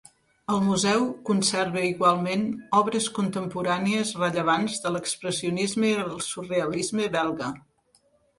[0.51, 2.45] El museu conserva igualment
[2.77, 7.53] obres contemporànies rellevants de l'expressionisme i el surrealisme belga.